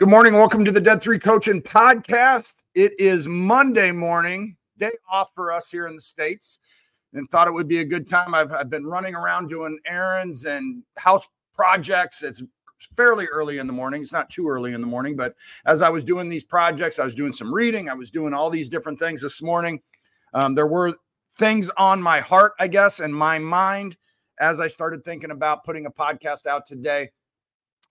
[0.00, 0.32] Good morning.
[0.32, 2.54] Welcome to the Dead Three Coaching Podcast.
[2.74, 6.58] It is Monday morning, day off for us here in the States,
[7.12, 8.34] and thought it would be a good time.
[8.34, 12.22] I've, I've been running around doing errands and house projects.
[12.22, 12.42] It's
[12.96, 14.00] fairly early in the morning.
[14.00, 15.34] It's not too early in the morning, but
[15.66, 18.48] as I was doing these projects, I was doing some reading, I was doing all
[18.48, 19.82] these different things this morning.
[20.32, 20.94] Um, there were
[21.36, 23.98] things on my heart, I guess, and my mind
[24.40, 27.10] as I started thinking about putting a podcast out today.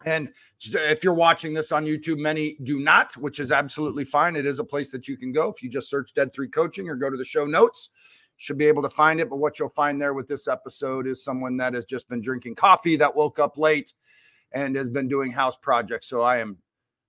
[0.05, 4.35] And if you're watching this on YouTube, many do not, which is absolutely fine.
[4.35, 5.49] It is a place that you can go.
[5.49, 7.89] If you just search Dead Three Coaching or go to the show notes,
[8.37, 9.29] should be able to find it.
[9.29, 12.55] But what you'll find there with this episode is someone that has just been drinking
[12.55, 13.93] coffee, that woke up late,
[14.53, 16.07] and has been doing house projects.
[16.07, 16.57] So I am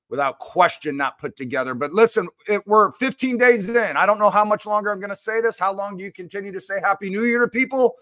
[0.09, 1.73] without question not put together.
[1.73, 3.96] But listen, it, we're 15 days in.
[3.96, 5.59] I don't know how much longer I'm going to say this.
[5.59, 7.95] How long do you continue to say Happy New Year to people?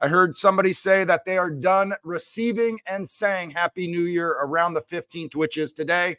[0.00, 4.74] I heard somebody say that they are done receiving and saying Happy New Year around
[4.74, 6.16] the 15th, which is today.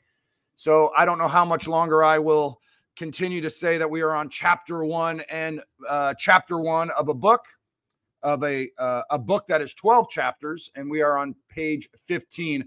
[0.58, 2.60] So I don't know how much longer I will
[2.98, 7.14] continue to say that we are on chapter one and uh, chapter one of a
[7.14, 7.46] book
[8.22, 12.66] of a uh, a book that is 12 chapters, and we are on page 15.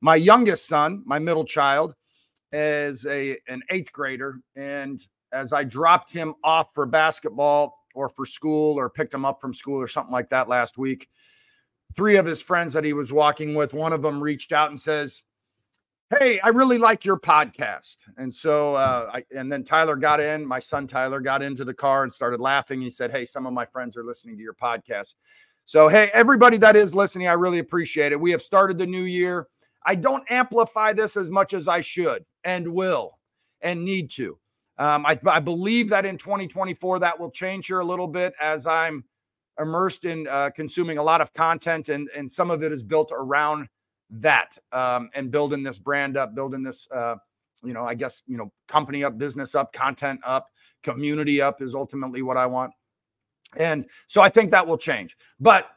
[0.00, 1.94] My youngest son, my middle child,
[2.52, 8.26] is a an eighth grader, and as I dropped him off for basketball or for
[8.26, 11.08] school or picked him up from school or something like that last week.
[11.94, 14.80] Three of his friends that he was walking with, one of them reached out and
[14.80, 15.22] says,
[16.18, 17.96] Hey, I really like your podcast.
[18.18, 21.72] And so, uh, I, and then Tyler got in, my son Tyler got into the
[21.72, 22.80] car and started laughing.
[22.82, 25.14] He said, Hey, some of my friends are listening to your podcast.
[25.66, 28.20] So, hey, everybody that is listening, I really appreciate it.
[28.20, 29.48] We have started the new year.
[29.86, 33.18] I don't amplify this as much as I should and will
[33.62, 34.38] and need to.
[34.78, 38.66] Um, I, I, believe that in 2024 that will change here a little bit as
[38.66, 39.04] I'm
[39.60, 43.12] immersed in uh, consuming a lot of content, and and some of it is built
[43.12, 43.68] around
[44.10, 47.14] that um, and building this brand up, building this, uh,
[47.62, 50.50] you know, I guess you know, company up, business up, content up,
[50.82, 52.72] community up is ultimately what I want,
[53.56, 55.16] and so I think that will change.
[55.38, 55.70] But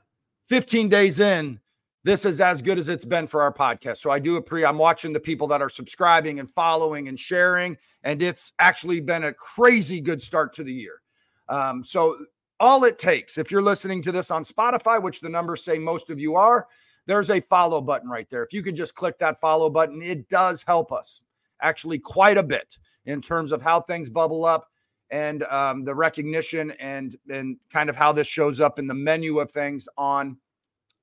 [0.48, 1.60] 15 days in,
[2.08, 3.98] this is as good as it's been for our podcast.
[3.98, 7.76] So I do appreciate I'm watching the people that are subscribing and following and sharing,
[8.04, 11.02] and it's actually been a crazy good start to the year.
[11.50, 12.18] Um, so
[12.62, 16.10] all it takes, if you're listening to this on Spotify, which the numbers say most
[16.10, 16.68] of you are,
[17.08, 18.42] there's a follow button right there.
[18.42, 21.24] If you could just click that follow button, it does help us
[21.62, 24.70] actually quite a bit in terms of how things bubble up
[25.10, 29.40] and um, the recognition and and kind of how this shows up in the menu
[29.40, 30.38] of things on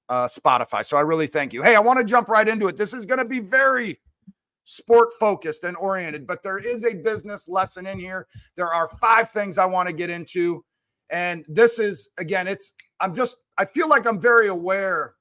[0.08, 0.84] uh, Spotify.
[0.84, 1.62] So I really thank you.
[1.62, 2.76] Hey, I want to jump right into it.
[2.76, 4.00] This is going to be very
[4.64, 8.26] sport focused and oriented, but there is a business lesson in here.
[8.56, 10.64] There are five things I want to get into.
[11.10, 15.14] And this is, again, it's, I'm just, I feel like I'm very aware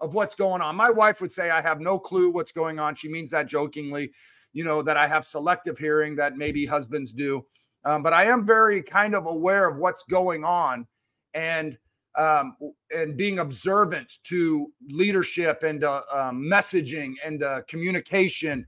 [0.00, 0.74] of what's going on.
[0.76, 2.94] My wife would say I have no clue what's going on.
[2.94, 4.10] She means that jokingly,
[4.52, 7.44] you know, that I have selective hearing that maybe husbands do.
[7.84, 10.86] Um, but I am very kind of aware of what's going on.
[11.34, 11.78] And
[12.16, 12.56] um,
[12.94, 18.66] and being observant to leadership and uh, um, messaging and uh, communication.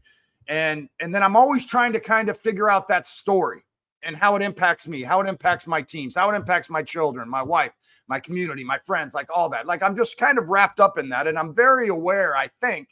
[0.48, 3.62] And and then i'm always trying to kind of figure out that story
[4.02, 7.30] and how it impacts me how it impacts my teams how it impacts my children
[7.30, 7.70] my wife
[8.08, 9.66] my community my friends like all that.
[9.66, 12.88] Like i'm just kind of wrapped up in that and i'm very aware i think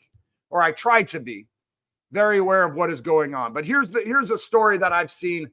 [0.48, 1.48] or i try to be
[2.12, 3.52] very aware of what is going on.
[3.52, 5.50] But here's the here's a story that i've seen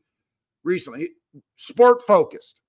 [0.63, 1.11] recently.
[1.55, 2.61] Sport focused.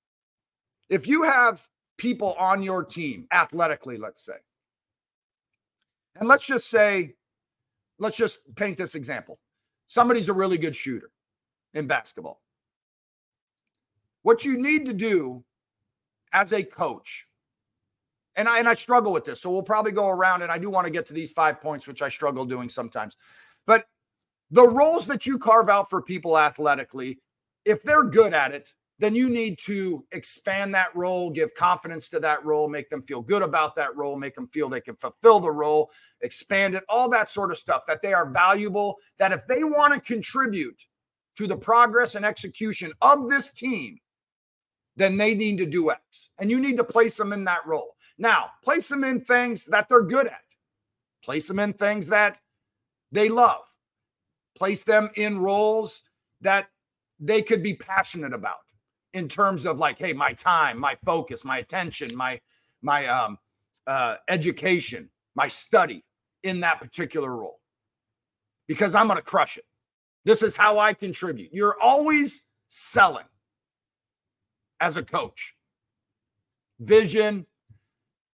[0.91, 1.67] If you have
[1.99, 4.37] people on your team athletically, let's say.
[6.17, 7.15] And let's just say,
[7.99, 9.39] let's just paint this example.
[9.89, 11.11] Somebody's a really good shooter
[11.75, 12.41] in basketball.
[14.23, 15.45] What you need to do
[16.33, 17.27] as a coach,
[18.37, 20.71] and I and I struggle with this, so we'll probably go around, and I do
[20.71, 23.17] want to get to these five points, which I struggle doing sometimes.
[23.67, 23.87] But
[24.51, 27.21] the roles that you carve out for people athletically,
[27.65, 32.21] if they're good at it, then you need to expand that role, give confidence to
[32.21, 35.39] that role, make them feel good about that role, make them feel they can fulfill
[35.39, 39.47] the role, expand it, all that sort of stuff, that they are valuable, that if
[39.47, 40.85] they want to contribute
[41.37, 43.99] to the progress and execution of this team,
[44.97, 46.31] then they need to do X.
[46.39, 47.95] And you need to place them in that role.
[48.19, 50.43] Now, place them in things that they're good at,
[51.23, 52.39] place them in things that
[53.13, 53.63] they love,
[54.57, 56.03] place them in roles
[56.41, 56.69] that
[57.21, 58.59] they could be passionate about
[59.15, 62.41] in terms of like, hey, my time, my focus, my attention, my
[62.83, 63.39] my um,
[63.87, 66.05] uh, education, my study
[66.43, 67.61] in that particular role,
[68.67, 69.65] because I'm going to crush it.
[70.25, 71.51] This is how I contribute.
[71.53, 73.27] You're always selling
[74.81, 75.55] as a coach.
[76.81, 77.47] Vision,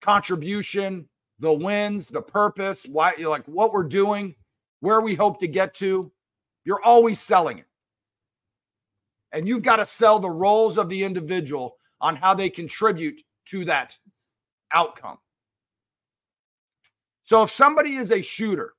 [0.01, 1.07] contribution,
[1.39, 4.35] the wins, the purpose, why like what we're doing.
[4.81, 6.11] where we hope to get to,
[6.65, 7.67] you're always selling it.
[9.33, 13.65] And you've got to sell the roles of the individual on how they contribute to
[13.65, 13.97] that
[14.71, 15.17] outcome.
[17.23, 18.73] So if somebody is a shooter,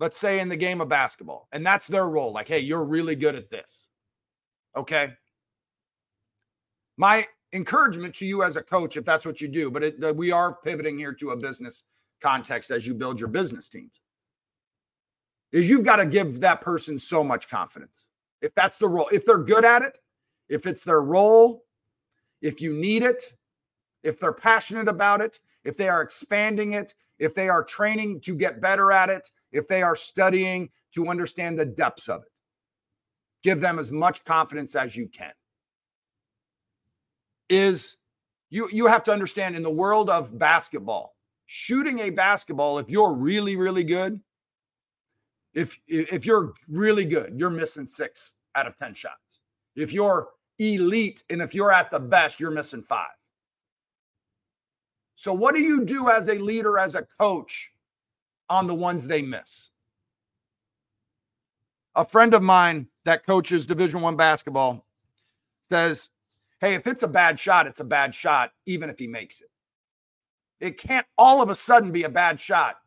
[0.00, 3.14] let's say in the game of basketball, and that's their role, like, hey, you're really
[3.14, 3.86] good at this.
[4.76, 5.12] Okay.
[6.96, 10.32] My encouragement to you as a coach, if that's what you do, but it, we
[10.32, 11.84] are pivoting here to a business
[12.20, 14.00] context as you build your business teams,
[15.52, 18.06] is you've got to give that person so much confidence.
[18.42, 19.98] If that's the role, if they're good at it,
[20.48, 21.64] if it's their role,
[22.42, 23.22] if you need it,
[24.02, 28.34] if they're passionate about it, if they are expanding it, if they are training to
[28.34, 32.28] get better at it, if they are studying to understand the depths of it,
[33.42, 35.32] give them as much confidence as you can.
[37.50, 37.96] Is
[38.48, 41.14] you you have to understand in the world of basketball,
[41.46, 44.20] shooting a basketball, if you're really, really good,
[45.54, 49.40] if if you're really good, you're missing six out of 10 shots.
[49.76, 53.06] If you're elite and if you're at the best, you're missing five.
[55.16, 57.72] So what do you do as a leader, as a coach
[58.48, 59.70] on the ones they miss?
[61.94, 64.86] A friend of mine that coaches Division One basketball
[65.70, 66.10] says,
[66.60, 69.50] Hey, if it's a bad shot, it's a bad shot, even if he makes it.
[70.60, 72.79] It can't all of a sudden be a bad shot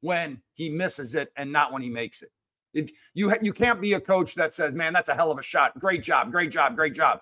[0.00, 2.30] when he misses it and not when he makes it.
[2.72, 5.42] If you you can't be a coach that says, "Man, that's a hell of a
[5.42, 5.78] shot.
[5.78, 7.20] Great job, great job, great job,"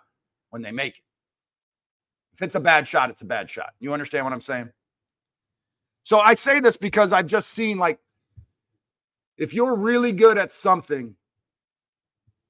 [0.50, 1.04] when they make it.
[2.34, 3.70] If it's a bad shot, it's a bad shot.
[3.80, 4.70] You understand what I'm saying?
[6.04, 7.98] So I say this because I've just seen like
[9.38, 11.14] if you're really good at something,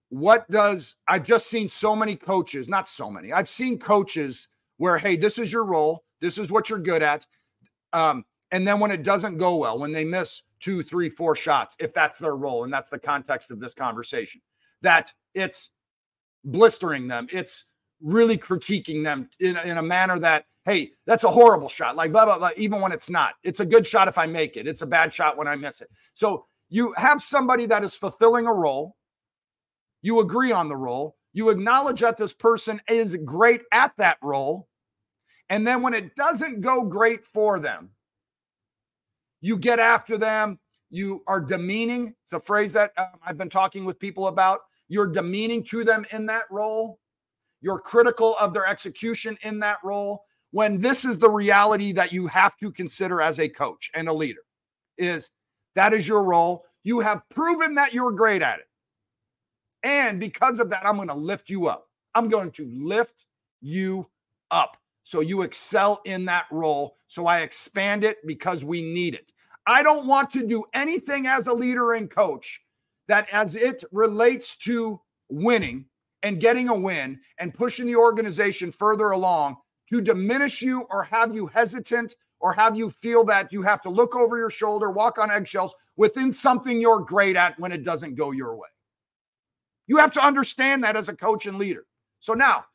[0.09, 3.33] what does I've just seen so many coaches, not so many.
[3.33, 4.49] I've seen coaches
[4.79, 7.27] where hey, this is your role, this is what you're good at.
[7.93, 11.77] Um, and then when it doesn't go well, when they miss two, three, four shots,
[11.79, 14.41] if that's their role, and that's the context of this conversation,
[14.83, 15.71] that it's
[16.45, 17.65] blistering them, it's
[18.01, 22.25] really critiquing them in, in a manner that, hey, that's a horrible shot, like blah,
[22.25, 23.35] blah, blah, even when it's not.
[23.43, 25.81] It's a good shot if I make it, it's a bad shot when I miss
[25.81, 25.89] it.
[26.15, 28.97] So you have somebody that is fulfilling a role,
[30.03, 34.69] you agree on the role, you acknowledge that this person is great at that role.
[35.51, 37.91] And then when it doesn't go great for them,
[39.41, 40.59] you get after them.
[40.91, 42.15] You are demeaning.
[42.25, 44.61] It's a phrase that um, I've been talking with people about.
[44.89, 46.99] You're demeaning to them in that role.
[47.61, 50.25] You're critical of their execution in that role.
[50.51, 54.13] When this is the reality that you have to consider as a coach and a
[54.13, 54.41] leader,
[54.97, 55.31] is
[55.75, 56.65] that is your role.
[56.85, 58.69] You have proven that you're great at it.
[59.83, 61.89] And because of that, I'm going to lift you up.
[62.15, 63.27] I'm going to lift
[63.61, 64.09] you
[64.51, 64.77] up.
[65.09, 66.99] So you excel in that role.
[67.07, 69.33] So I expand it because we need it.
[69.67, 72.61] I don't want to do anything as a leader and coach
[73.07, 75.01] that, as it relates to
[75.31, 75.87] winning
[76.23, 79.57] and getting a win and pushing the organization further along,
[79.89, 83.89] to diminish you or have you hesitant or have you feel that you have to
[83.89, 88.15] look over your shoulder, walk on eggshells within something you're great at when it doesn't
[88.15, 88.69] go your way.
[89.87, 91.87] You have to understand that as a coach and leader.
[92.21, 92.67] So now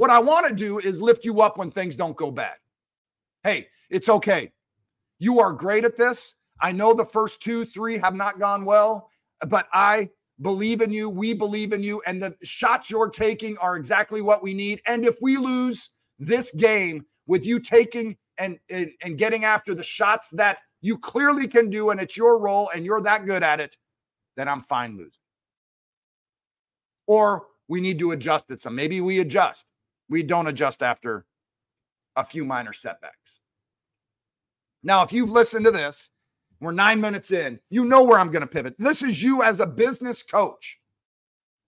[0.00, 2.56] what I want to do is lift you up when things don't go bad.
[3.44, 4.50] Hey, it's okay.
[5.18, 6.36] You are great at this.
[6.58, 9.10] I know the first two, three have not gone well,
[9.48, 10.08] but I
[10.40, 11.10] believe in you.
[11.10, 12.00] We believe in you.
[12.06, 14.80] And the shots you're taking are exactly what we need.
[14.86, 19.82] And if we lose this game with you taking and, and, and getting after the
[19.82, 23.60] shots that you clearly can do, and it's your role and you're that good at
[23.60, 23.76] it,
[24.38, 25.12] then I'm fine losing.
[27.06, 28.74] Or we need to adjust it some.
[28.74, 29.66] Maybe we adjust
[30.10, 31.24] we don't adjust after
[32.16, 33.40] a few minor setbacks.
[34.82, 36.10] Now, if you've listened to this,
[36.60, 38.74] we're nine minutes in, you know where I'm going to pivot.
[38.78, 40.78] This is you as a business coach.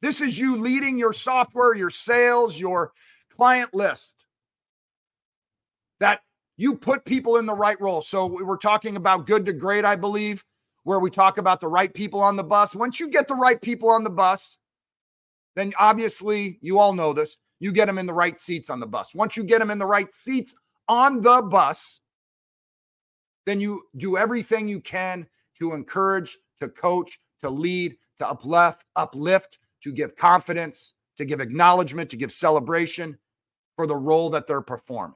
[0.03, 2.93] This is you leading your software, your sales, your
[3.31, 4.27] client list.
[6.01, 6.21] That
[6.57, 8.03] you put people in the right role.
[8.03, 10.45] So we were talking about good to great, I believe,
[10.83, 12.75] where we talk about the right people on the bus.
[12.75, 14.59] Once you get the right people on the bus,
[15.55, 18.87] then obviously you all know this you get them in the right seats on the
[18.87, 19.15] bus.
[19.15, 20.53] Once you get them in the right seats
[20.89, 22.01] on the bus,
[23.47, 25.25] then you do everything you can
[25.61, 32.11] to encourage, to coach, to lead, to uplift, uplift, to give confidence, to give acknowledgement,
[32.11, 33.17] to give celebration
[33.77, 35.15] for the role that they're performing.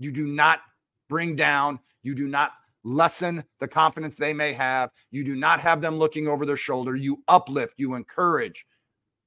[0.00, 0.62] You do not
[1.08, 4.90] bring down, you do not lessen the confidence they may have.
[5.12, 6.96] You do not have them looking over their shoulder.
[6.96, 8.66] You uplift, you encourage,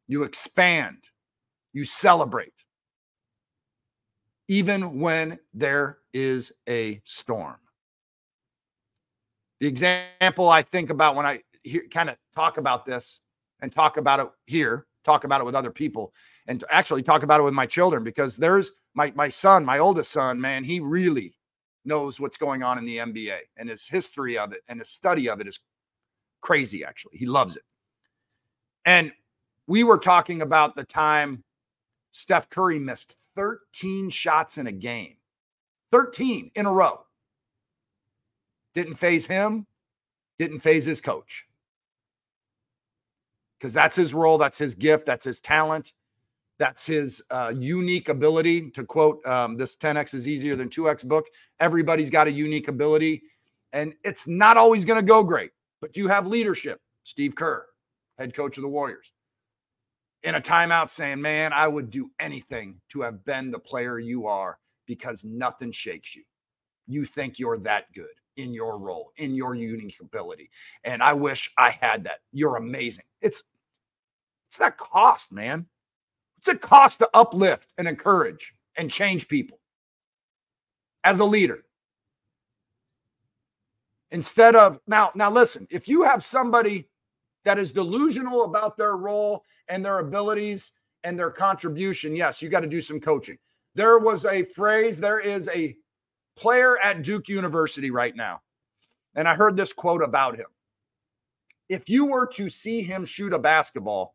[0.09, 0.97] you expand
[1.75, 2.63] you celebrate,
[4.48, 7.58] even when there is a storm.
[9.60, 11.41] The example I think about when I
[11.91, 13.20] kind of talk about this
[13.60, 16.13] and talk about it here, talk about it with other people,
[16.48, 20.13] and actually talk about it with my children because there's my my son, my oldest
[20.13, 21.36] son, man, he really
[21.84, 25.27] knows what's going on in the NBA and his history of it and his study
[25.27, 25.60] of it is
[26.39, 27.17] crazy actually.
[27.17, 27.63] He loves it.
[28.86, 29.12] And
[29.67, 31.44] we were talking about the time
[32.15, 35.17] Steph Curry missed 13 shots in a game.
[35.91, 37.01] 13 in a row.
[38.74, 39.67] Didn't faze him,
[40.39, 41.45] didn't faze his coach.
[43.60, 45.91] Because that's his role, that's his gift, that's his talent,
[46.57, 48.72] that's his uh, unique ability.
[48.72, 51.27] To quote um, this 10x is easier than 2x book,
[51.60, 53.24] everybody's got a unique ability,
[53.74, 56.79] and it's not always going to go great, but you have leadership.
[57.03, 57.65] Steve Kerr,
[58.17, 59.12] head coach of the Warriors,
[60.25, 64.27] in a timeout saying, Man, I would do anything to have been the player you
[64.27, 66.24] are because nothing shakes you.
[66.88, 70.50] You think you're that good in your role, in your unique ability.
[70.84, 72.20] And I wish I had that.
[72.34, 73.05] You're amazing.
[73.22, 73.44] It's
[74.48, 75.65] it's that cost, man.
[76.39, 79.60] It's a cost to uplift and encourage and change people
[81.03, 81.63] as a leader.
[84.12, 86.88] Instead of now, now listen, if you have somebody
[87.45, 90.71] that is delusional about their role and their abilities
[91.03, 93.37] and their contribution, yes, you got to do some coaching.
[93.75, 95.75] There was a phrase, there is a
[96.35, 98.41] player at Duke University right now.
[99.15, 100.47] And I heard this quote about him.
[101.69, 104.13] If you were to see him shoot a basketball,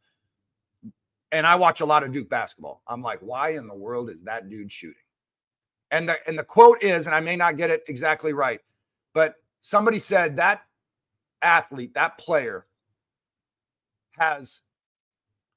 [1.33, 4.23] and I watch a lot of Duke basketball, I'm like, why in the world is
[4.25, 4.97] that dude shooting?
[5.93, 8.61] And the and the quote is, and I may not get it exactly right,
[9.15, 10.63] but somebody said that
[11.43, 12.67] athlete, that player
[14.19, 14.61] has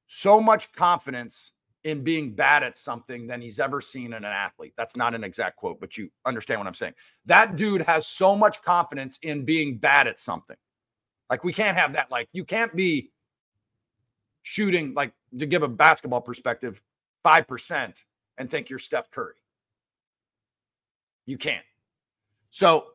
[0.08, 1.52] so much confidence
[1.84, 4.74] in being bad at something than he's ever seen in an athlete.
[4.78, 6.94] That's not an exact quote, but you understand what I'm saying.
[7.26, 10.56] That dude has so much confidence in being bad at something.
[11.30, 12.10] Like we can't have that.
[12.10, 13.12] Like you can't be
[14.44, 16.82] shooting, like to give a basketball perspective,
[17.26, 17.94] 5%
[18.38, 19.36] and think you're Steph Curry.
[21.26, 21.66] You can't.
[22.50, 22.88] So,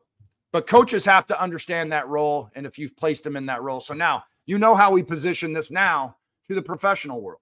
[0.51, 2.49] but coaches have to understand that role.
[2.55, 3.81] And if you've placed them in that role.
[3.81, 6.15] So now you know how we position this now
[6.47, 7.41] to the professional world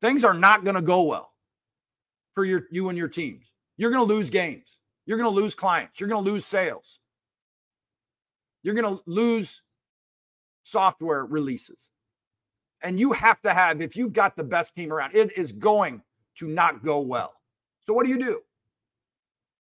[0.00, 1.32] things are not going to go well
[2.34, 3.50] for your you and your teams.
[3.76, 4.78] You're going to lose games.
[5.06, 6.00] You're going to lose clients.
[6.00, 7.00] You're going to lose sales.
[8.62, 9.62] You're going to lose
[10.64, 11.90] software releases.
[12.82, 16.02] And you have to have, if you've got the best team around, it is going
[16.36, 17.34] to not go well.
[17.80, 18.40] So what do you do?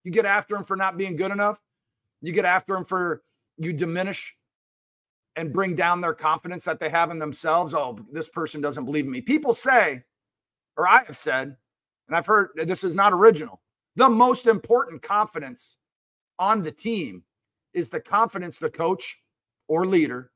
[0.04, 1.60] You get after them for not being good enough.
[2.20, 3.22] You get after them for
[3.56, 4.36] you diminish
[5.36, 7.74] and bring down their confidence that they have in themselves.
[7.74, 9.20] Oh, this person doesn't believe in me.
[9.20, 10.02] People say,
[10.76, 11.56] or I have said,
[12.08, 13.60] and I've heard this is not original.
[13.96, 15.78] The most important confidence
[16.38, 17.22] on the team
[17.74, 19.20] is the confidence the coach
[19.68, 20.32] or leader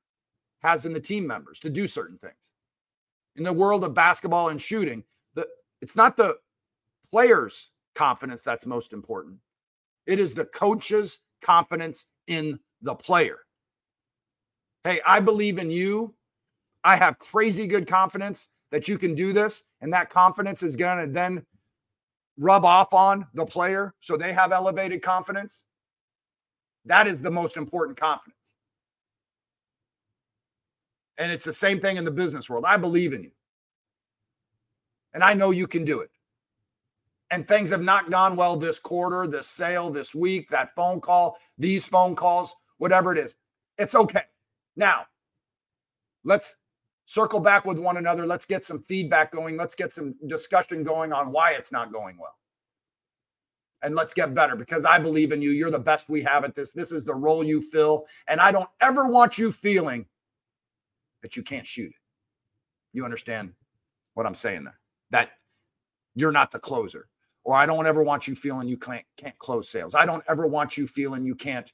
[0.63, 2.51] has in the team members to do certain things.
[3.37, 5.03] In the world of basketball and shooting,
[5.35, 5.47] the
[5.81, 6.37] it's not the
[7.11, 9.39] players' confidence that's most important.
[10.07, 13.39] It is the coach's confidence in the player.
[14.85, 16.15] Hey, I believe in you.
[16.85, 21.07] I have crazy good confidence that you can do this and that confidence is going
[21.07, 21.45] to then
[22.39, 25.65] rub off on the player so they have elevated confidence.
[26.87, 28.37] That is the most important confidence.
[31.19, 32.65] And it's the same thing in the business world.
[32.67, 33.33] I believe in you.
[35.13, 36.11] And I know you can do it.
[37.31, 41.37] And things have not gone well this quarter, this sale, this week, that phone call,
[41.59, 43.37] these phone calls, whatever it is.
[43.77, 44.23] It's okay.
[44.77, 45.07] Now,
[46.25, 46.57] let's
[47.05, 48.27] circle back with one another.
[48.27, 49.57] Let's get some feedback going.
[49.57, 52.37] Let's get some discussion going on why it's not going well.
[53.83, 55.51] And let's get better because I believe in you.
[55.51, 56.73] You're the best we have at this.
[56.73, 58.07] This is the role you fill.
[58.29, 60.07] And I don't ever want you feeling
[61.23, 61.97] that you can't shoot it.
[62.93, 63.53] You understand
[64.15, 64.79] what I'm saying there?
[65.11, 65.31] That
[66.15, 67.09] you're not the closer.
[67.43, 69.95] Or I don't ever want you feeling you can't can't close sales.
[69.95, 71.73] I don't ever want you feeling you can't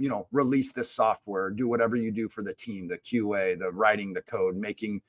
[0.00, 3.70] you know release this software do whatever you do for the team the qa the
[3.70, 5.00] writing the code making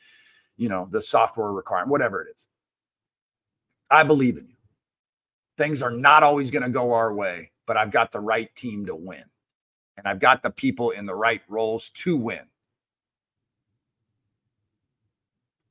[0.57, 2.47] you know the software requirement whatever it is.
[3.89, 4.55] I believe in you.
[5.57, 8.85] Things are not always going to go our way but i've got the right team
[8.85, 9.23] to win.
[9.97, 12.45] And i've got the people in the right roles to win.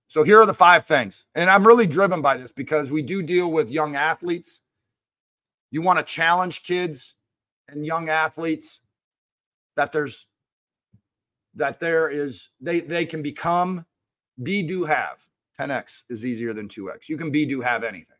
[0.08, 1.26] So here are the five things.
[1.34, 4.60] And i'm really driven by this because we do deal with young athletes.
[5.70, 7.16] You want to challenge kids
[7.68, 8.80] and young athletes
[9.76, 10.26] that there's
[11.54, 13.84] that there is they they can become
[14.42, 15.20] be do have
[15.58, 18.16] 10x is easier than 2x you can be do have anything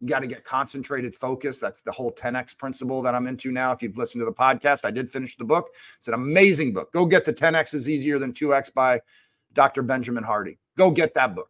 [0.00, 1.58] You got to get concentrated focus.
[1.58, 3.72] That's the whole 10x principle that I'm into now.
[3.72, 5.70] If you've listened to the podcast, I did finish the book.
[5.96, 6.92] It's an amazing book.
[6.92, 9.00] Go get the 10x is easier than 2x by
[9.54, 9.82] Dr.
[9.82, 10.58] Benjamin Hardy.
[10.76, 11.48] Go get that book.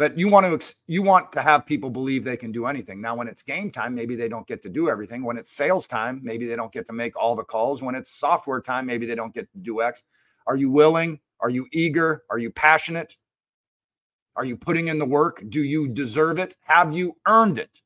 [0.00, 3.02] But you want to you want to have people believe they can do anything.
[3.02, 5.22] Now when it's game time, maybe they don't get to do everything.
[5.22, 7.82] When it's sales time, maybe they don't get to make all the calls.
[7.82, 10.02] When it's software time, maybe they don't get to do X.
[10.46, 11.20] Are you willing?
[11.40, 12.22] Are you eager?
[12.30, 13.14] Are you passionate?
[14.36, 15.44] Are you putting in the work?
[15.50, 16.56] Do you deserve it?
[16.62, 17.82] Have you earned it?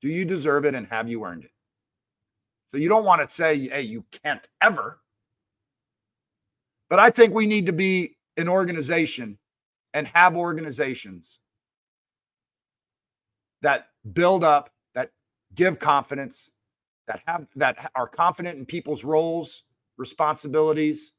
[0.00, 1.52] Do you deserve it and have you earned it?
[2.70, 5.02] So you don't want to say, hey, you can't ever.
[6.88, 9.36] But I think we need to be an organization
[9.94, 11.40] and have organizations
[13.62, 15.10] that build up, that
[15.54, 16.50] give confidence,
[17.06, 19.64] that have that are confident in people's roles,
[19.96, 21.12] responsibilities.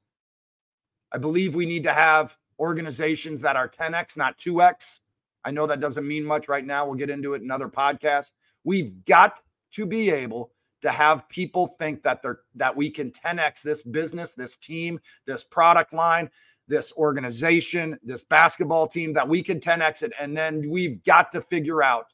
[1.11, 4.99] I believe we need to have organizations that are 10x, not 2x.
[5.45, 6.85] I know that doesn't mean much right now.
[6.85, 8.31] We'll get into it in another podcast.
[8.63, 9.41] We've got
[9.73, 10.51] to be able
[10.81, 15.43] to have people think that they're that we can 10x this business, this team, this
[15.43, 16.29] product line,
[16.67, 20.13] this organization, this basketball team, that we can 10x it.
[20.19, 22.05] And then we've got to figure out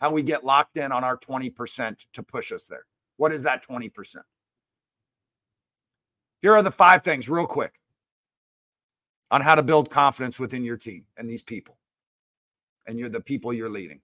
[0.00, 2.86] how we get locked in on our 20% to push us there.
[3.16, 4.16] What is that 20%?
[6.42, 7.74] Here are the five things, real quick
[9.30, 11.76] on how to build confidence within your team and these people
[12.86, 14.00] and you're the people you're leading.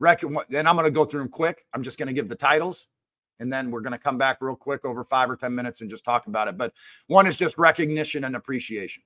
[0.00, 1.64] Reckon what, and I'm going to go through them quick.
[1.72, 2.88] I'm just going to give the titles
[3.40, 5.90] and then we're going to come back real quick over five or 10 minutes and
[5.90, 6.56] just talk about it.
[6.56, 6.72] But
[7.06, 9.02] one is just recognition and appreciation.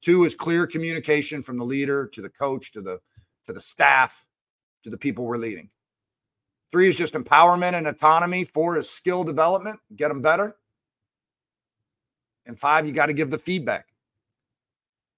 [0.00, 3.00] Two is clear communication from the leader to the coach to the
[3.46, 4.26] to the staff
[4.82, 5.70] to the people we're leading.
[6.70, 8.44] Three is just empowerment and autonomy.
[8.44, 10.56] Four is skill development, get them better.
[12.46, 13.86] And five, you got to give the feedback.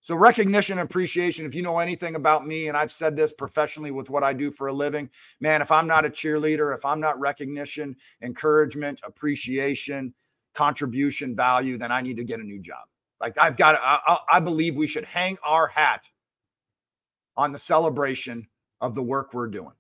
[0.06, 1.46] So, recognition and appreciation.
[1.46, 4.52] If you know anything about me, and I've said this professionally with what I do
[4.52, 5.10] for a living,
[5.40, 10.14] man, if I'm not a cheerleader, if I'm not recognition, encouragement, appreciation,
[10.54, 12.84] contribution, value, then I need to get a new job.
[13.20, 16.08] Like, I've got, I, I believe we should hang our hat
[17.36, 18.46] on the celebration
[18.80, 19.74] of the work we're doing.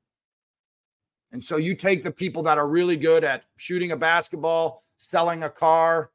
[1.30, 5.44] And so, you take the people that are really good at shooting a basketball, selling
[5.44, 6.10] a car,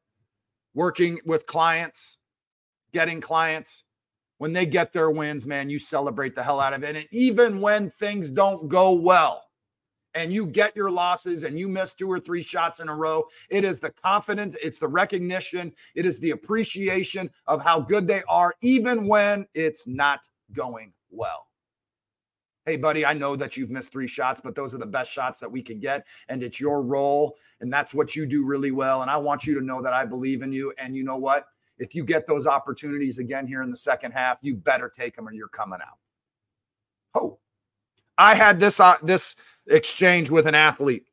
[0.74, 2.18] working with clients,
[2.92, 3.86] getting clients
[4.42, 6.96] when they get their wins, man, you celebrate the hell out of it.
[6.96, 9.44] And even when things don't go well
[10.16, 13.24] and you get your losses and you miss two or three shots in a row,
[13.52, 18.24] it is the confidence, it's the recognition, it is the appreciation of how good they
[18.28, 20.22] are, even when it's not
[20.54, 21.46] going well.
[22.66, 25.40] Hey, buddy, I know that you've missed three shots, but those are the best shots
[25.40, 26.08] that we can get.
[26.30, 27.38] And it's your role.
[27.60, 29.04] And that's what you do really well.
[29.04, 30.74] And I want you to know that I believe in you.
[30.80, 31.46] And you know what?
[31.82, 35.28] If you get those opportunities again here in the second half, you better take them
[35.28, 35.98] or you're coming out.
[37.16, 37.40] Oh,
[38.20, 39.36] I had this uh, this
[39.68, 41.08] exchange with an athlete,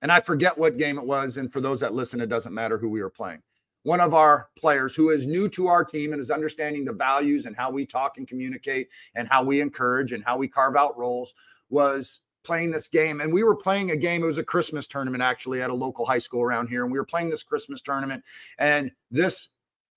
[0.00, 1.36] and I forget what game it was.
[1.36, 3.42] And for those that listen, it doesn't matter who we were playing.
[3.82, 7.44] One of our players who is new to our team and is understanding the values
[7.44, 10.96] and how we talk and communicate and how we encourage and how we carve out
[10.96, 11.34] roles
[11.68, 13.20] was playing this game.
[13.20, 14.22] And we were playing a game.
[14.22, 16.82] It was a Christmas tournament, actually, at a local high school around here.
[16.82, 18.24] And we were playing this Christmas tournament.
[18.58, 19.48] And this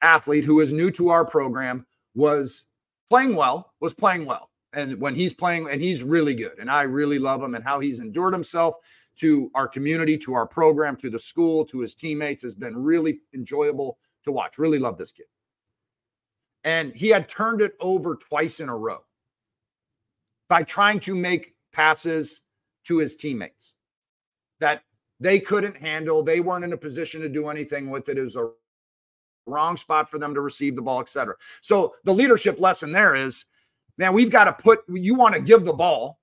[0.01, 2.65] athlete who is new to our program was
[3.09, 4.49] playing well, was playing well.
[4.73, 6.59] And when he's playing, and he's really good.
[6.59, 8.75] And I really love him and how he's endured himself
[9.17, 13.21] to our community, to our program, to the school, to his teammates has been really
[13.33, 14.57] enjoyable to watch.
[14.57, 15.27] Really love this kid.
[16.65, 19.05] And he had turned it over twice in a row
[20.49, 22.41] by trying to make passes
[22.85, 23.75] to his teammates
[24.59, 24.83] that
[25.19, 26.23] they couldn't handle.
[26.23, 28.17] They weren't in a position to do anything with it.
[28.17, 28.49] It was a
[29.45, 31.35] wrong spot for them to receive the ball, etc.
[31.61, 33.45] So the leadership lesson there is,
[33.97, 34.79] man, we've got to put.
[34.87, 36.19] You want to give the ball,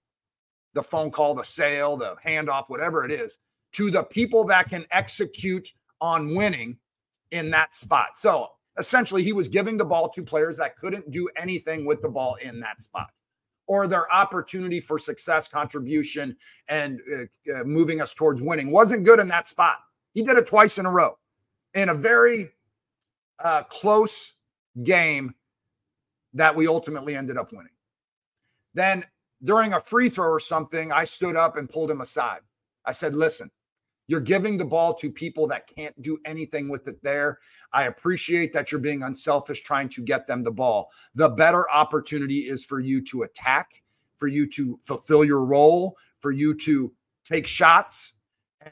[0.72, 3.38] the phone call, the sale, the handoff, whatever it is,
[3.72, 6.78] to the people that can execute on winning
[7.30, 8.16] in that spot.
[8.16, 12.08] So essentially, he was giving the ball to players that couldn't do anything with the
[12.08, 13.10] ball in that spot
[13.66, 16.36] or their opportunity for success, contribution,
[16.68, 18.70] and uh, uh, moving us towards winning.
[18.70, 19.78] Wasn't good in that spot.
[20.14, 21.18] He did it twice in a row
[21.74, 22.50] in a very
[23.38, 24.34] uh, close
[24.82, 25.34] game
[26.34, 27.72] that we ultimately ended up winning.
[28.74, 29.04] Then
[29.44, 32.40] during a free throw or something, I stood up and pulled him aside.
[32.84, 33.50] I said, Listen,
[34.12, 37.38] you're giving the ball to people that can't do anything with it there.
[37.72, 40.90] I appreciate that you're being unselfish trying to get them the ball.
[41.14, 43.82] The better opportunity is for you to attack,
[44.18, 46.92] for you to fulfill your role, for you to
[47.24, 48.12] take shots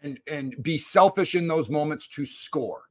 [0.03, 2.83] and and be selfish in those moments to score.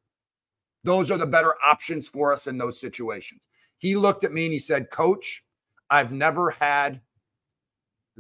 [0.84, 3.42] Those are the better options for us in those situations.
[3.78, 5.44] He looked at me and he said, Coach,
[5.92, 7.00] I've never had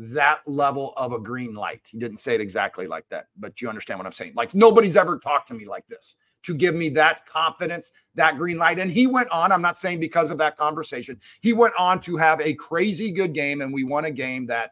[0.01, 1.81] that level of a green light.
[1.91, 4.33] He didn't say it exactly like that, but you understand what I'm saying.
[4.35, 8.57] Like nobody's ever talked to me like this to give me that confidence, that green
[8.57, 8.79] light.
[8.79, 12.17] And he went on, I'm not saying because of that conversation, he went on to
[12.17, 14.71] have a crazy good game, and we won a game that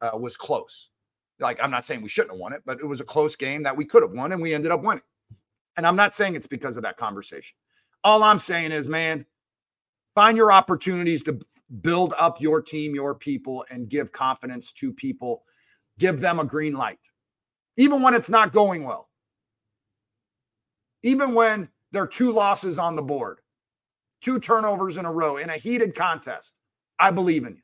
[0.00, 0.90] uh, was close.
[1.40, 3.62] Like, I'm not saying we shouldn't have won it, but it was a close game
[3.64, 5.02] that we could have won, and we ended up winning.
[5.76, 7.56] And I'm not saying it's because of that conversation.
[8.04, 9.26] All I'm saying is, man,
[10.14, 11.38] find your opportunities to
[11.82, 15.44] build up your team, your people, and give confidence to people.
[15.98, 16.98] Give them a green light,
[17.76, 19.08] even when it's not going well.
[21.02, 23.40] Even when there are two losses on the board,
[24.20, 26.54] two turnovers in a row in a heated contest.
[26.98, 27.62] I believe in you.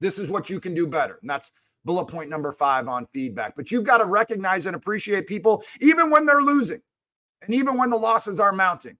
[0.00, 1.18] This is what you can do better.
[1.20, 1.52] And that's
[1.84, 3.54] bullet point number five on feedback.
[3.56, 6.80] But you've got to recognize and appreciate people even when they're losing,
[7.42, 8.96] and even when the losses are mounting,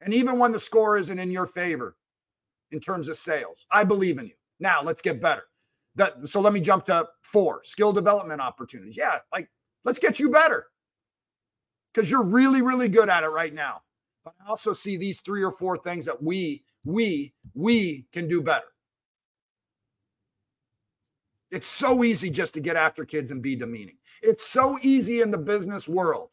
[0.00, 1.96] and even when the score isn't in your favor
[2.72, 3.66] in terms of sales.
[3.70, 4.34] I believe in you.
[4.60, 5.44] Now let's get better.
[5.96, 8.96] That so let me jump to four skill development opportunities.
[8.96, 9.48] Yeah, like
[9.84, 10.66] let's get you better
[11.94, 13.82] because you're really, really good at it right now.
[14.24, 18.40] But I also see these three or four things that we, we, we can do
[18.40, 18.66] better.
[21.50, 23.98] It's so easy just to get after kids and be demeaning.
[24.22, 26.30] It's so easy in the business world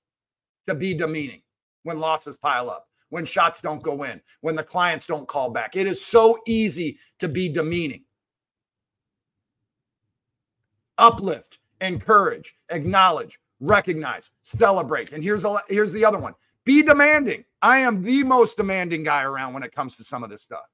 [0.67, 1.43] to be demeaning
[1.83, 5.75] when losses pile up when shots don't go in, when the clients don't call back.
[5.75, 8.03] It is so easy to be demeaning.
[10.97, 15.11] Uplift, encourage, acknowledge, recognize, celebrate.
[15.11, 16.33] And here's a, here's the other one.
[16.63, 17.43] Be demanding.
[17.61, 20.65] I am the most demanding guy around when it comes to some of this stuff.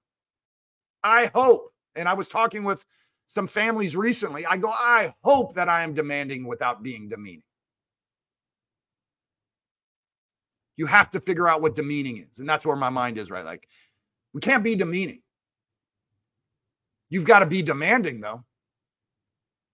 [1.03, 2.85] I hope, and I was talking with
[3.25, 4.45] some families recently.
[4.45, 7.41] I go, I hope that I am demanding without being demeaning.
[10.77, 12.39] You have to figure out what demeaning is.
[12.39, 13.45] And that's where my mind is, right?
[13.45, 13.67] Like,
[14.33, 15.21] we can't be demeaning.
[17.09, 18.43] You've got to be demanding, though.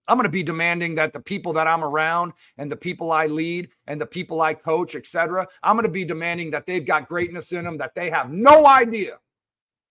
[0.08, 3.28] I'm going to be demanding that the people that I'm around and the people I
[3.28, 5.48] lead and the people I coach, etc.
[5.62, 8.68] I'm going to be demanding that they've got greatness in them that they have no
[8.68, 9.20] idea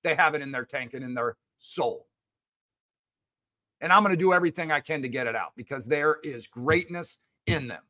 [0.02, 2.06] they have it in their tank and in their soul.
[3.80, 6.46] And I'm going to do everything I can to get it out because there is
[6.46, 7.82] greatness in them.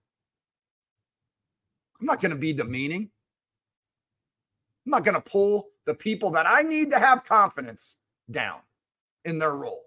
[2.02, 3.08] I'm not going to be demeaning.
[4.84, 7.94] I'm not going to pull the people that I need to have confidence
[8.28, 8.58] down
[9.24, 9.84] in their role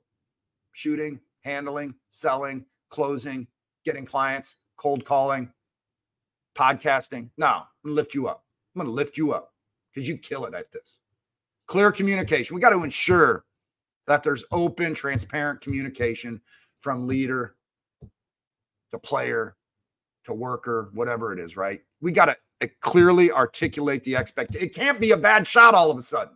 [0.71, 3.47] shooting, handling, selling, closing,
[3.83, 5.51] getting clients, cold calling,
[6.57, 7.29] podcasting.
[7.37, 8.45] No, I'm going to lift you up.
[8.73, 9.51] I'm going to lift you up
[9.93, 10.99] because you kill it at this.
[11.67, 12.55] Clear communication.
[12.55, 13.43] We got to ensure
[14.07, 16.39] that there's open, transparent communication
[16.79, 17.57] from leader
[18.91, 19.57] to player
[20.25, 21.81] to worker, whatever it is, right?
[22.01, 24.55] We got to uh, clearly articulate the expect.
[24.55, 26.35] It can't be a bad shot all of a sudden.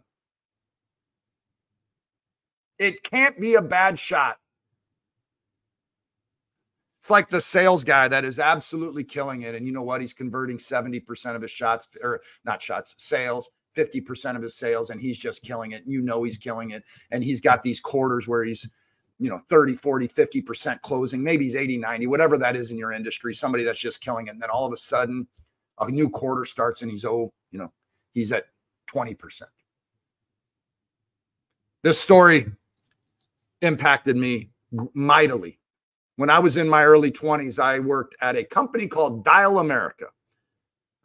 [2.78, 4.38] It can't be a bad shot.
[7.02, 9.56] It's like the sales guy that is absolutely killing it.
[9.56, 10.02] And you know what?
[10.02, 14.99] He's converting 70% of his shots, or not shots, sales, 50% of his sales, and
[14.99, 15.84] he's just killing it.
[15.86, 16.84] You know he's killing it.
[17.12, 18.67] And he's got these quarters where he's
[19.19, 22.93] you know 30 40 50% closing maybe he's 80 90 whatever that is in your
[22.93, 25.27] industry somebody that's just killing it and then all of a sudden
[25.79, 27.71] a new quarter starts and he's oh you know
[28.13, 28.45] he's at
[28.89, 29.43] 20%
[31.84, 32.51] this story
[33.62, 34.49] impacted me
[34.93, 35.60] mightily.
[36.15, 40.08] When i was in my early 20s i worked at a company called dial america.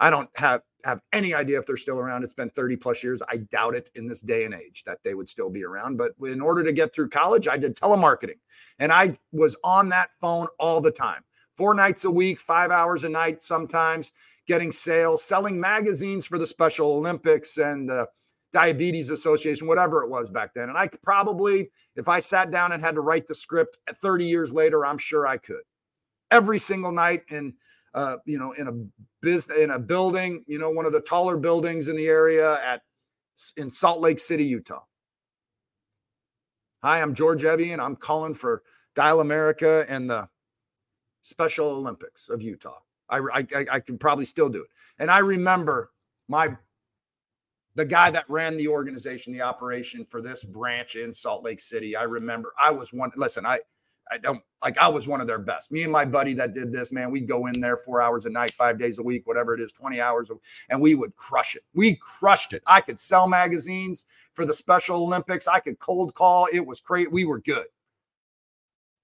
[0.01, 2.25] I don't have have any idea if they're still around.
[2.25, 3.23] It's been 30 plus years.
[3.29, 5.97] I doubt it in this day and age that they would still be around.
[5.97, 8.39] But in order to get through college, I did telemarketing
[8.79, 11.23] and I was on that phone all the time,
[11.57, 14.13] four nights a week, five hours a night, sometimes
[14.47, 18.07] getting sales, selling magazines for the Special Olympics and the
[18.53, 20.69] Diabetes Association, whatever it was back then.
[20.69, 24.27] And I could probably, if I sat down and had to write the script 30
[24.27, 25.63] years later, I'm sure I could.
[26.31, 27.23] Every single night.
[27.31, 27.55] And
[27.95, 28.73] uh, you know, in a
[29.23, 32.83] business in a building, you know, one of the taller buildings in the area at
[33.57, 34.83] in Salt Lake City, Utah.
[36.83, 37.81] Hi, I'm George Evian.
[37.81, 38.63] I'm calling for
[38.95, 40.29] Dial America and the
[41.23, 42.79] Special Olympics of Utah.
[43.09, 44.69] I, I I can probably still do it.
[44.99, 45.91] And I remember
[46.29, 46.57] my
[47.77, 51.97] the guy that ran the organization, the operation for this branch in Salt Lake City.
[51.97, 53.11] I remember I was one.
[53.17, 53.61] Listen, I
[54.11, 55.73] I don't like I was one of their best.
[55.73, 58.31] Me and my buddy that did this, man, we'd go in there four hours a
[58.31, 60.31] night, five days a week, whatever it is, 20 hours,
[60.69, 61.63] and we would crush it.
[61.75, 62.63] We crushed it.
[62.67, 65.49] I could sell magazines for the Special Olympics.
[65.49, 66.49] I could cold call.
[66.53, 67.11] It was great.
[67.11, 67.67] We were good.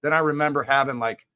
[0.02, 1.26] Then I remember having like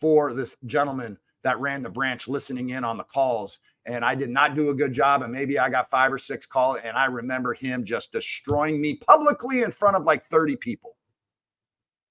[0.00, 3.58] for this gentleman that ran the branch listening in on the calls.
[3.86, 5.22] And I did not do a good job.
[5.22, 6.78] And maybe I got five or six calls.
[6.84, 10.97] And I remember him just destroying me publicly in front of like 30 people.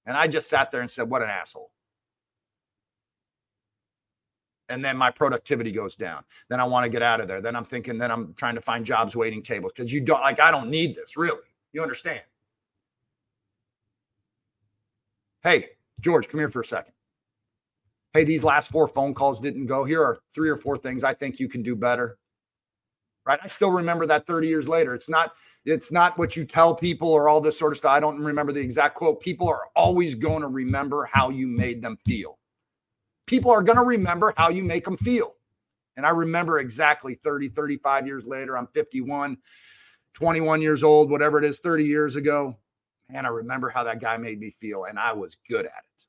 [0.08, 1.70] And I just sat there and said, What an asshole.
[4.70, 6.24] And then my productivity goes down.
[6.50, 7.41] Then I want to get out of there.
[7.41, 10.41] Then I'm thinking, then I'm trying to find jobs waiting tables because you don't like,
[10.41, 11.43] I don't need this really.
[11.72, 12.22] You understand?
[15.43, 15.70] Hey,
[16.02, 16.93] George, come here for a second.
[18.13, 19.86] Hey, these last four phone calls didn't go.
[19.86, 22.17] Here are three or four things I think you can do better.
[23.27, 23.39] Right?
[23.43, 24.95] I still remember that 30 years later.
[24.95, 25.33] It's not
[25.65, 27.91] it's not what you tell people or all this sort of stuff.
[27.91, 29.19] I don't remember the exact quote.
[29.19, 32.39] People are always going to remember how you made them feel.
[33.25, 35.35] People are going to remember how you make them feel.
[35.97, 38.57] And I remember exactly 30, 35 years later.
[38.57, 39.35] I'm 51,
[40.13, 42.55] 21 years old, whatever it is, 30 years ago.
[43.09, 46.05] And I remember how that guy made me feel, and I was good at it.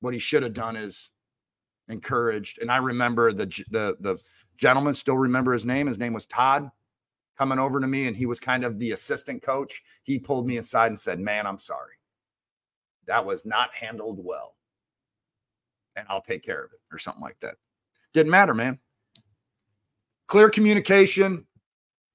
[0.00, 1.10] What he should have done is
[1.88, 2.58] encouraged.
[2.60, 4.18] And I remember the the the
[4.56, 5.86] gentleman still remember his name.
[5.86, 6.70] His name was Todd
[7.36, 9.82] coming over to me and he was kind of the assistant coach.
[10.02, 11.94] He pulled me aside and said, "Man, I'm sorry.
[13.06, 14.56] That was not handled well.
[15.94, 17.56] And I'll take care of it," or something like that.
[18.12, 18.78] Didn't matter, man.
[20.26, 21.46] Clear communication,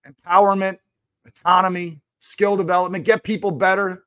[0.06, 0.80] empowerment,
[1.26, 4.04] autonomy, skill development, get people better.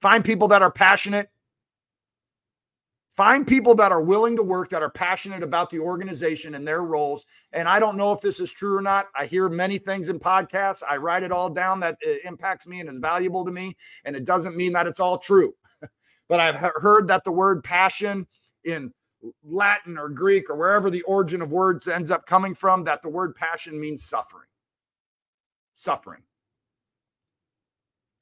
[0.00, 1.30] Find people that are passionate
[3.16, 6.82] Find people that are willing to work, that are passionate about the organization and their
[6.82, 7.24] roles.
[7.54, 9.06] And I don't know if this is true or not.
[9.14, 10.82] I hear many things in podcasts.
[10.86, 13.74] I write it all down that impacts me and is valuable to me.
[14.04, 15.54] And it doesn't mean that it's all true.
[16.28, 18.26] but I've heard that the word passion
[18.64, 18.92] in
[19.42, 23.08] Latin or Greek or wherever the origin of words ends up coming from, that the
[23.08, 24.48] word passion means suffering.
[25.72, 26.22] Suffering.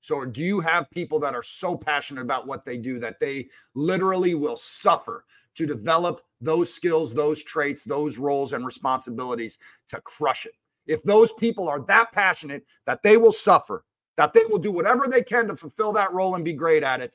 [0.04, 3.48] So, do you have people that are so passionate about what they do that they
[3.74, 9.56] literally will suffer to develop those skills, those traits, those roles and responsibilities
[9.88, 10.52] to crush it?
[10.86, 13.86] If those people are that passionate that they will suffer,
[14.18, 17.00] that they will do whatever they can to fulfill that role and be great at
[17.00, 17.14] it,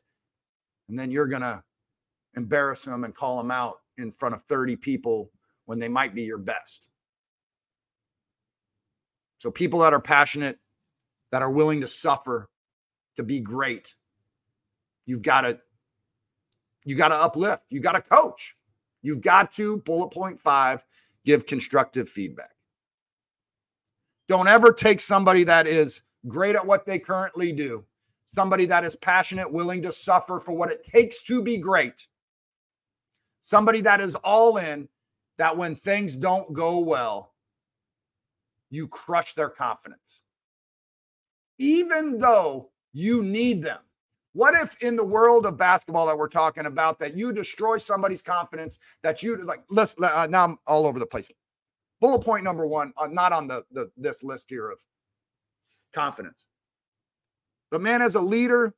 [0.89, 1.63] and then you're going to
[2.37, 5.29] embarrass them and call them out in front of 30 people
[5.65, 6.89] when they might be your best.
[9.37, 10.57] So, people that are passionate,
[11.31, 12.49] that are willing to suffer
[13.19, 13.95] to be great.
[15.05, 15.59] You've got to
[16.85, 17.63] you got to uplift.
[17.69, 18.55] You got to coach.
[19.01, 20.83] You've got to bullet point 5
[21.25, 22.55] give constructive feedback.
[24.27, 27.83] Don't ever take somebody that is great at what they currently do,
[28.25, 32.07] somebody that is passionate, willing to suffer for what it takes to be great,
[33.41, 34.87] somebody that is all in,
[35.37, 37.33] that when things don't go well,
[38.69, 40.23] you crush their confidence.
[41.57, 43.79] Even though you need them.
[44.33, 48.21] What if in the world of basketball that we're talking about that you destroy somebody's
[48.21, 51.31] confidence that you like let's uh, now I'm all over the place.
[51.99, 54.79] Bullet point number 1 uh, not on the, the this list here of
[55.93, 56.45] confidence.
[57.71, 58.75] But man as a leader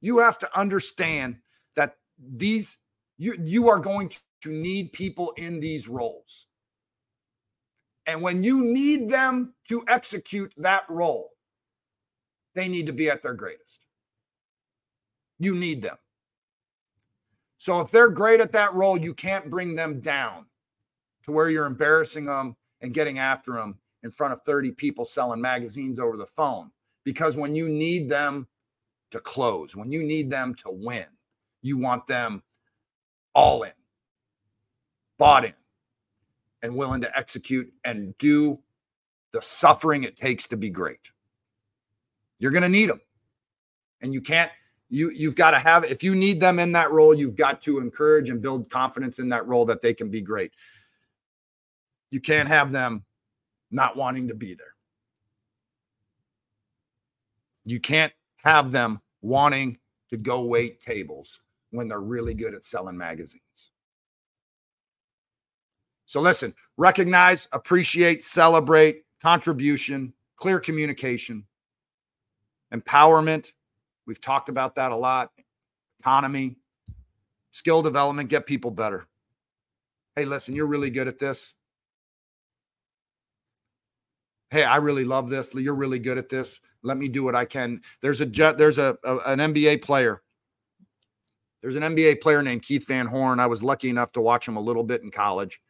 [0.00, 1.36] you have to understand
[1.76, 2.78] that these
[3.16, 4.10] you you are going
[4.42, 6.46] to need people in these roles.
[8.06, 11.30] And when you need them to execute that role,
[12.54, 13.80] they need to be at their greatest.
[15.38, 15.96] You need them.
[17.58, 20.46] So if they're great at that role, you can't bring them down
[21.24, 25.40] to where you're embarrassing them and getting after them in front of 30 people selling
[25.40, 26.70] magazines over the phone.
[27.04, 28.46] Because when you need them
[29.10, 31.06] to close, when you need them to win,
[31.62, 32.42] you want them
[33.34, 33.72] all in,
[35.18, 35.54] bought in,
[36.62, 38.58] and willing to execute and do
[39.32, 41.10] the suffering it takes to be great.
[42.44, 43.00] You're going to need them.
[44.02, 44.52] And you can't
[44.90, 47.78] you you've got to have if you need them in that role, you've got to
[47.78, 50.52] encourage and build confidence in that role that they can be great.
[52.10, 53.02] You can't have them
[53.70, 54.74] not wanting to be there.
[57.64, 58.12] You can't
[58.44, 59.78] have them wanting
[60.10, 63.70] to go wait tables when they're really good at selling magazines.
[66.04, 71.46] So listen, recognize, appreciate, celebrate, contribution, clear communication
[72.74, 73.52] empowerment.
[74.06, 75.30] We've talked about that a lot.
[76.00, 76.56] Autonomy,
[77.52, 79.06] skill development, get people better.
[80.16, 81.54] Hey, listen, you're really good at this.
[84.50, 85.54] Hey, I really love this.
[85.54, 86.60] You're really good at this.
[86.82, 87.80] Let me do what I can.
[88.02, 90.22] There's a there's a, a an NBA player.
[91.62, 93.40] There's an NBA player named Keith Van Horn.
[93.40, 95.60] I was lucky enough to watch him a little bit in college.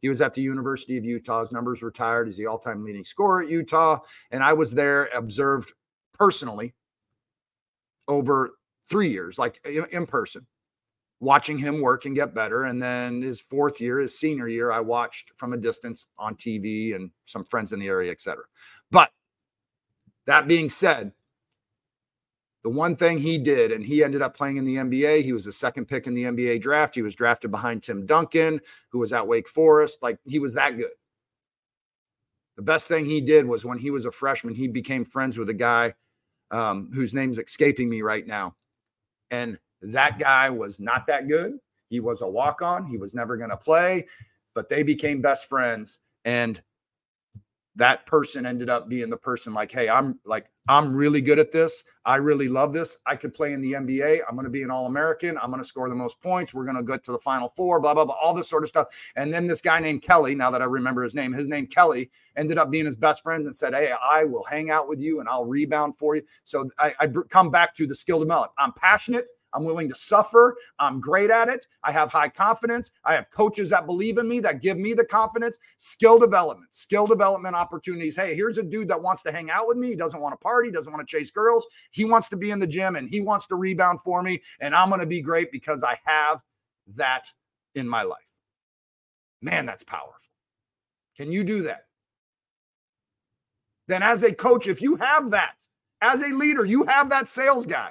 [0.00, 1.40] He was at the University of Utah.
[1.40, 2.28] His numbers retired.
[2.28, 3.98] He's the all-time leading scorer at Utah.
[4.30, 5.74] And I was there, observed
[6.20, 6.74] personally
[8.06, 8.52] over
[8.88, 10.46] three years, like in person.
[11.20, 12.64] watching him work and get better.
[12.64, 16.94] And then his fourth year, his senior year, I watched from a distance on TV
[16.94, 18.44] and some friends in the area, etc.
[18.90, 19.10] But
[20.26, 21.12] that being said,
[22.62, 25.22] the one thing he did, and he ended up playing in the NBA.
[25.22, 26.94] He was the second pick in the NBA draft.
[26.94, 30.02] He was drafted behind Tim Duncan, who was at Wake Forest.
[30.02, 30.90] Like he was that good.
[32.56, 35.48] The best thing he did was when he was a freshman, he became friends with
[35.48, 35.94] a guy
[36.50, 38.54] um, whose name's escaping me right now.
[39.30, 41.58] And that guy was not that good.
[41.88, 44.06] He was a walk on, he was never going to play,
[44.54, 45.98] but they became best friends.
[46.24, 46.62] And
[47.80, 51.50] that person ended up being the person like, hey, I'm like, I'm really good at
[51.50, 51.82] this.
[52.04, 52.98] I really love this.
[53.06, 54.20] I could play in the NBA.
[54.28, 55.38] I'm going to be an All American.
[55.38, 56.52] I'm going to score the most points.
[56.52, 58.68] We're going to get to the Final Four, blah, blah, blah, all this sort of
[58.68, 58.88] stuff.
[59.16, 62.10] And then this guy named Kelly, now that I remember his name, his name Kelly
[62.36, 65.20] ended up being his best friend and said, Hey, I will hang out with you
[65.20, 66.22] and I'll rebound for you.
[66.44, 68.52] So I, I come back to the skill development.
[68.58, 69.26] I'm passionate.
[69.52, 70.56] I'm willing to suffer.
[70.78, 71.66] I'm great at it.
[71.82, 72.90] I have high confidence.
[73.04, 75.58] I have coaches that believe in me, that give me the confidence.
[75.78, 78.16] Skill development, skill development opportunities.
[78.16, 79.88] Hey, here's a dude that wants to hang out with me.
[79.88, 81.66] He doesn't want to party, doesn't want to chase girls.
[81.90, 84.40] He wants to be in the gym and he wants to rebound for me.
[84.60, 86.42] And I'm going to be great because I have
[86.94, 87.26] that
[87.74, 88.18] in my life.
[89.42, 90.14] Man, that's powerful.
[91.16, 91.86] Can you do that?
[93.88, 95.54] Then, as a coach, if you have that,
[96.00, 97.90] as a leader, you have that sales guy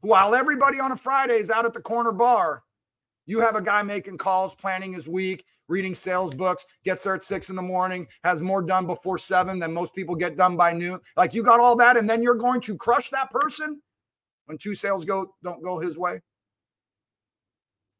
[0.00, 2.62] while everybody on a Friday is out at the corner bar,
[3.26, 7.22] you have a guy making calls, planning his week, reading sales books, gets there at
[7.22, 10.72] six in the morning, has more done before seven than most people get done by
[10.72, 10.98] noon.
[11.16, 13.82] Like you got all that, and then you're going to crush that person
[14.46, 16.20] when two sales go don't go his way.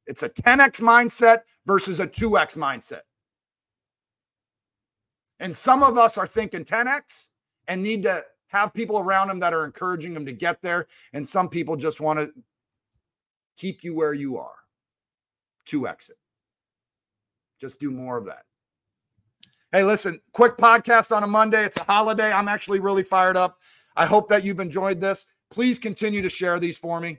[0.06, 3.02] It's a 10x mindset versus a 2x mindset.
[5.40, 7.28] And some of us are thinking 10x
[7.68, 10.86] and need to have people around him that are encouraging him to get there.
[11.12, 12.32] And some people just want to
[13.56, 14.54] keep you where you are
[15.66, 16.16] to exit.
[17.60, 18.44] Just do more of that.
[19.72, 21.64] Hey, listen, quick podcast on a Monday.
[21.64, 22.32] It's a holiday.
[22.32, 23.58] I'm actually really fired up.
[23.96, 25.26] I hope that you've enjoyed this.
[25.50, 27.18] Please continue to share these for me.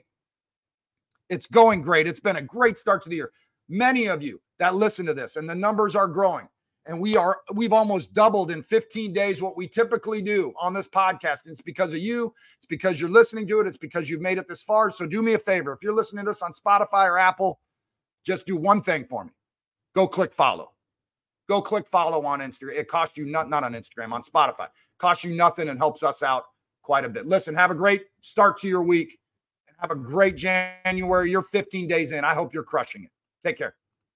[1.28, 2.08] It's going great.
[2.08, 3.30] It's been a great start to the year.
[3.68, 6.48] Many of you that listen to this, and the numbers are growing
[6.86, 10.88] and we are we've almost doubled in 15 days what we typically do on this
[10.88, 11.44] podcast.
[11.44, 14.38] And it's because of you it's because you're listening to it it's because you've made
[14.38, 14.90] it this far.
[14.90, 17.60] So do me a favor if you're listening to this on spotify or apple
[18.24, 19.30] just do one thing for me.
[19.94, 20.72] Go click follow.
[21.48, 22.74] Go click follow on instagram.
[22.74, 24.68] It costs you not not on instagram on spotify.
[24.98, 26.44] Costs you nothing and helps us out
[26.82, 27.26] quite a bit.
[27.26, 29.18] Listen have a great start to your week
[29.68, 31.30] and have a great january.
[31.30, 32.24] You're 15 days in.
[32.24, 33.10] I hope you're crushing it.
[33.42, 33.74] Take care